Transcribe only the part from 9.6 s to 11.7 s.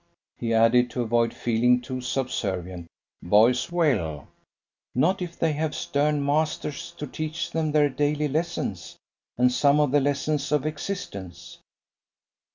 of the lessons of existence."